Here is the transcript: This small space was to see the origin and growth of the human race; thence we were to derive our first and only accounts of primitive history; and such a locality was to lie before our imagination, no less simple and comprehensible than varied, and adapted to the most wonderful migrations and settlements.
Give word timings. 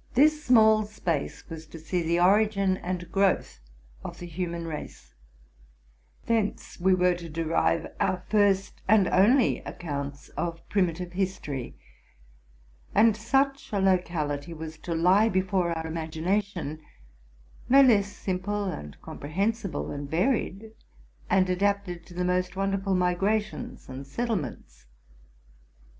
This 0.14 0.44
small 0.44 0.84
space 0.84 1.50
was 1.50 1.66
to 1.66 1.76
see 1.80 2.02
the 2.02 2.20
origin 2.20 2.76
and 2.76 3.10
growth 3.10 3.58
of 4.04 4.20
the 4.20 4.26
human 4.28 4.64
race; 4.68 5.16
thence 6.26 6.78
we 6.78 6.94
were 6.94 7.16
to 7.16 7.28
derive 7.28 7.88
our 7.98 8.22
first 8.28 8.80
and 8.86 9.08
only 9.08 9.58
accounts 9.64 10.28
of 10.36 10.60
primitive 10.68 11.14
history; 11.14 11.74
and 12.94 13.16
such 13.16 13.72
a 13.72 13.80
locality 13.80 14.54
was 14.54 14.78
to 14.78 14.94
lie 14.94 15.28
before 15.28 15.76
our 15.76 15.88
imagination, 15.88 16.80
no 17.68 17.80
less 17.80 18.06
simple 18.06 18.66
and 18.66 19.00
comprehensible 19.02 19.88
than 19.88 20.06
varied, 20.06 20.70
and 21.28 21.50
adapted 21.50 22.06
to 22.06 22.14
the 22.14 22.24
most 22.24 22.54
wonderful 22.54 22.94
migrations 22.94 23.88
and 23.88 24.06
settlements. 24.06 24.86